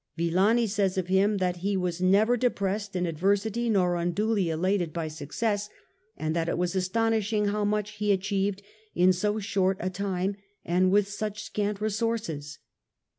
[0.17, 5.07] Villani says of him that he was never depressed in adversity nor unduly elated by
[5.07, 5.69] success,
[6.17, 8.63] and that it was astonishing how much he achieved
[8.95, 10.35] in so short a time
[10.65, 12.57] and with such scant resources.